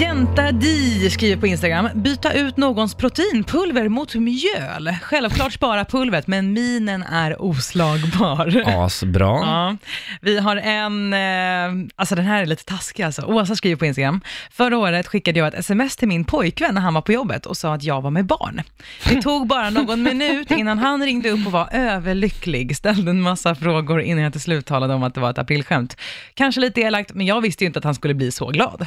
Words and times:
Jänta 0.00 0.52
Di 0.52 1.10
skriver 1.10 1.36
på 1.36 1.46
Instagram, 1.46 1.88
byta 1.94 2.32
ut 2.32 2.56
någons 2.56 2.94
proteinpulver 2.94 3.88
mot 3.88 4.14
mjöl. 4.14 4.96
Självklart 5.02 5.52
spara 5.52 5.84
pulvret, 5.84 6.26
men 6.26 6.52
minen 6.52 7.02
är 7.02 7.42
oslagbar. 7.42 8.62
Asbra. 8.66 9.26
Ja, 9.26 9.76
vi 10.20 10.38
har 10.38 10.56
en, 10.56 11.12
eh, 11.12 11.90
alltså 11.96 12.14
den 12.14 12.24
här 12.24 12.42
är 12.42 12.46
lite 12.46 12.64
taskig 12.64 13.02
alltså. 13.02 13.22
Åsa 13.22 13.56
skriver 13.56 13.76
på 13.76 13.86
Instagram, 13.86 14.20
förra 14.50 14.78
året 14.78 15.06
skickade 15.06 15.38
jag 15.38 15.48
ett 15.48 15.54
sms 15.54 15.96
till 15.96 16.08
min 16.08 16.24
pojkvän 16.24 16.74
när 16.74 16.82
han 16.82 16.94
var 16.94 17.02
på 17.02 17.12
jobbet 17.12 17.46
och 17.46 17.56
sa 17.56 17.74
att 17.74 17.82
jag 17.82 18.00
var 18.00 18.10
med 18.10 18.26
barn. 18.26 18.62
Det 19.08 19.22
tog 19.22 19.46
bara 19.46 19.70
någon 19.70 20.02
minut 20.02 20.50
innan 20.50 20.78
han 20.78 21.04
ringde 21.04 21.30
upp 21.30 21.46
och 21.46 21.52
var 21.52 21.68
överlycklig, 21.72 22.76
ställde 22.76 23.10
en 23.10 23.20
massa 23.20 23.54
frågor 23.54 24.00
innan 24.00 24.24
jag 24.24 24.32
till 24.32 24.40
slut 24.40 24.66
talade 24.66 24.94
om 24.94 25.02
att 25.02 25.14
det 25.14 25.20
var 25.20 25.30
ett 25.30 25.38
aprilskämt. 25.38 25.96
Kanske 26.34 26.60
lite 26.60 26.80
elakt, 26.80 27.14
men 27.14 27.26
jag 27.26 27.40
visste 27.40 27.64
ju 27.64 27.66
inte 27.66 27.78
att 27.78 27.84
han 27.84 27.94
skulle 27.94 28.14
bli 28.14 28.32
så 28.32 28.46
glad. 28.46 28.86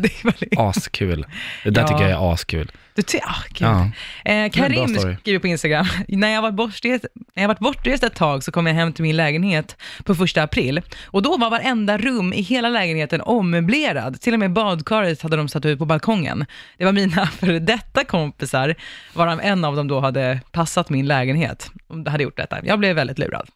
det 0.08 0.24
var 0.24 0.34
det. 0.38 0.56
Askul. 0.58 1.26
Det 1.64 1.70
där 1.70 1.82
Ja. 1.82 1.88
tycker 1.88 2.02
jag 2.02 2.10
är 2.10 2.32
askul. 2.32 2.72
Du 2.94 3.02
ty- 3.02 3.18
ah, 3.22 3.42
gud. 3.48 3.68
Ja. 3.68 3.90
Eh, 4.32 4.50
Karim 4.50 4.98
skriver 5.20 5.38
på 5.38 5.46
Instagram, 5.46 5.86
när 6.08 6.28
jag 6.30 6.42
var 6.42 6.50
bortrest, 6.50 7.04
när 7.34 7.42
jag 7.42 7.48
varit 7.48 7.58
bortrest 7.58 8.02
ett 8.04 8.14
tag 8.14 8.44
så 8.44 8.52
kom 8.52 8.66
jag 8.66 8.74
hem 8.74 8.92
till 8.92 9.02
min 9.02 9.16
lägenhet 9.16 9.76
på 10.04 10.14
första 10.14 10.42
april 10.42 10.80
och 11.04 11.22
då 11.22 11.36
var 11.36 11.50
varenda 11.50 11.98
rum 11.98 12.32
i 12.32 12.42
hela 12.42 12.68
lägenheten 12.68 13.20
ommöblerad. 13.20 14.20
Till 14.20 14.32
och 14.32 14.38
med 14.38 14.52
badkaret 14.52 15.22
hade 15.22 15.36
de 15.36 15.48
satt 15.48 15.64
ut 15.64 15.78
på 15.78 15.84
balkongen. 15.84 16.46
Det 16.78 16.84
var 16.84 16.92
mina 16.92 17.26
före 17.40 17.58
detta 17.58 18.04
kompisar, 18.04 18.74
varav 19.14 19.40
en 19.42 19.64
av 19.64 19.76
dem 19.76 19.88
då 19.88 20.00
hade 20.00 20.40
passat 20.52 20.90
min 20.90 21.06
lägenhet. 21.06 21.70
De 21.88 22.06
hade 22.06 22.22
gjort 22.24 22.36
detta. 22.36 22.58
Jag 22.64 22.78
blev 22.78 22.96
väldigt 22.96 23.18
lurad. 23.18 23.48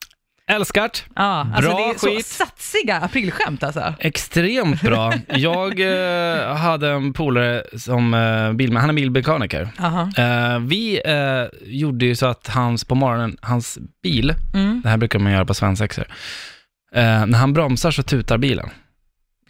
Älskat. 0.50 1.04
Ja, 1.16 1.22
alltså 1.54 1.70
Bra 1.70 1.78
det 1.78 1.94
är 1.94 1.98
så 1.98 2.06
skit. 2.06 2.26
satsiga 2.26 2.96
aprilskämt 3.00 3.62
alltså. 3.62 3.94
Extremt 3.98 4.82
bra. 4.82 5.12
Jag 5.28 5.80
eh, 5.80 6.56
hade 6.56 6.90
en 6.90 7.12
polare 7.12 7.62
som 7.78 8.14
eh, 8.14 8.52
bil, 8.52 8.76
han 8.76 8.90
är 8.90 8.94
bilmekaniker. 8.94 9.68
Aha. 9.78 10.10
Eh, 10.16 10.58
vi 10.58 11.00
eh, 11.04 11.44
gjorde 11.62 12.06
ju 12.06 12.14
så 12.14 12.26
att 12.26 12.48
hans, 12.48 12.84
på 12.84 12.94
morgonen, 12.94 13.36
hans 13.42 13.78
bil, 14.02 14.34
Mm. 14.54 14.80
det 14.84 14.88
här 14.88 14.96
brukar 14.96 15.18
man 15.18 15.32
göra 15.32 15.44
på 15.44 15.54
svensexor, 15.54 16.04
eh, 16.94 17.26
när 17.26 17.38
han 17.38 17.52
bromsar 17.52 17.90
så 17.90 18.02
tutar 18.02 18.38
bilen. 18.38 18.70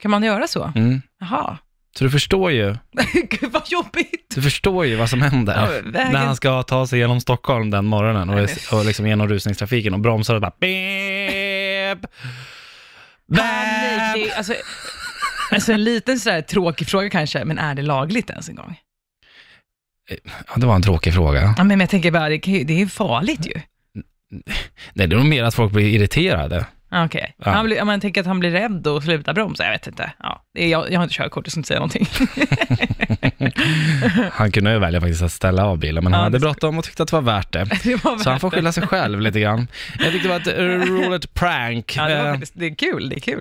Kan 0.01 0.11
man 0.11 0.23
göra 0.23 0.47
så? 0.47 0.73
Mm. 0.77 1.03
Jaha. 1.21 1.59
Så 1.99 2.05
du 2.05 2.11
förstår 2.11 2.51
ju, 2.53 2.77
Gud 3.31 3.51
vad 3.53 3.63
jobbigt. 3.71 4.27
du 4.35 4.43
förstår 4.43 4.87
ju 4.87 4.97
vad 4.97 5.11
som 5.11 5.23
händer. 5.23 5.55
Ja, 5.55 5.91
vägen- 5.91 6.13
När 6.13 6.27
han 6.27 6.37
ska 6.37 6.63
ta 6.63 6.87
sig 6.87 6.99
genom 6.99 7.21
Stockholm 7.21 7.71
den 7.71 7.85
morgonen 7.85 8.31
och, 8.31 8.49
och 8.79 8.85
liksom 8.85 9.07
genom 9.07 9.29
rusningstrafiken 9.29 9.95
och 9.95 10.01
bromsar 10.01 10.35
och 10.35 10.41
bara 10.41 10.53
beep, 10.61 11.99
Panik, 13.37 14.27
det 14.29 14.35
alltså, 14.37 14.55
alltså 15.51 15.73
en 15.73 15.85
liten 15.85 16.19
sådär 16.21 16.43
tråkig 16.43 16.87
fråga 16.89 17.11
kanske, 17.11 17.45
men 17.45 17.59
är 17.59 17.75
det 17.75 17.83
lagligt 17.83 18.31
ens 18.31 18.49
en 18.49 18.55
gång? 18.55 18.77
Ja, 20.49 20.53
det 20.57 20.67
var 20.67 20.75
en 20.75 20.83
tråkig 20.83 21.15
fråga. 21.15 21.55
Ja, 21.59 21.65
men 21.65 21.81
jag 21.81 21.91
tänker 21.91 22.11
bara, 22.11 22.29
det, 22.29 22.39
kan 22.39 22.55
ju- 22.55 22.65
det 22.65 22.83
är 22.83 22.87
farligt 22.87 23.47
ju. 23.47 23.61
Nej, 24.93 25.07
det 25.09 25.15
är 25.15 25.19
nog 25.19 25.27
mer 25.27 25.45
att 25.45 25.55
folk 25.55 25.73
blir 25.73 25.87
irriterade. 25.87 26.67
Ja, 26.95 27.05
Okej, 27.05 27.35
Ja. 27.45 27.51
Han 27.51 27.67
blir- 27.67 27.81
om 27.81 27.87
man 27.87 28.01
tänker 28.01 28.21
att 28.21 28.27
han 28.27 28.41
blir 28.41 28.51
rädd 28.51 28.87
och 28.87 29.03
slutar 29.03 29.35
bromsa, 29.35 29.65
jag 29.65 29.71
vet 29.73 29.87
inte. 29.87 30.13
Ja, 30.23 30.43
det 30.55 30.65
är, 30.65 30.69
jag, 30.69 30.93
jag 30.93 30.99
har 30.99 31.03
inte 31.05 31.15
körkort, 31.15 31.47
jag 31.47 31.53
ska 31.53 31.59
inte 31.59 31.69
säga 31.69 31.81
någonting. 31.81 32.07
Han 34.33 34.53
kunde 34.53 34.73
ju 34.73 34.79
välja 34.79 35.01
faktiskt 35.01 35.23
att 35.23 35.33
ställa 35.33 35.65
av 35.67 35.79
bilen, 35.79 36.05
men 36.05 36.13
han 36.13 36.21
Ja, 36.21 36.25
hade 36.25 36.39
bråttom 36.41 36.79
och 36.79 36.85
tyckte 36.85 37.03
att 37.03 37.09
det 37.09 37.17
var 37.17 37.23
värt 37.23 37.53
det. 37.53 37.65
det 37.85 38.05
var 38.05 38.19
Så 38.19 38.31
han 38.31 38.41
får 38.41 38.51
värt 38.51 38.59
skylla 38.59 38.73
sig 38.73 38.87
själv 38.87 39.21
lite 39.21 39.41
grann. 39.41 39.69
Jag 39.99 40.13
tyckte 40.13 40.29
det 40.29 40.39
var 40.39 40.41
ett 40.41 40.89
roligt 41.09 41.35
prank. 41.35 41.95
Ja, 41.97 42.09
det, 42.09 42.17
var 42.23 42.35
Eh, 42.35 42.41
det 42.53 42.67
är 42.67 42.75
kul, 42.75 43.09
det 43.09 43.17
är 43.17 43.21
kul. 43.21 43.33